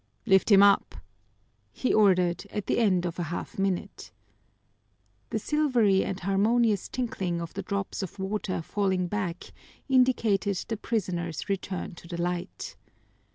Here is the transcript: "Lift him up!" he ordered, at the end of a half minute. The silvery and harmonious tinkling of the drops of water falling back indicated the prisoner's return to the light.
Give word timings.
"Lift 0.25 0.51
him 0.51 0.63
up!" 0.63 0.95
he 1.71 1.93
ordered, 1.93 2.47
at 2.49 2.65
the 2.65 2.79
end 2.79 3.05
of 3.05 3.19
a 3.19 3.23
half 3.29 3.59
minute. 3.59 4.11
The 5.29 5.37
silvery 5.37 6.03
and 6.03 6.19
harmonious 6.19 6.89
tinkling 6.89 7.39
of 7.39 7.53
the 7.53 7.61
drops 7.61 8.01
of 8.01 8.17
water 8.17 8.63
falling 8.63 9.05
back 9.05 9.53
indicated 9.87 10.65
the 10.67 10.77
prisoner's 10.77 11.47
return 11.49 11.93
to 11.93 12.07
the 12.07 12.19
light. 12.19 12.75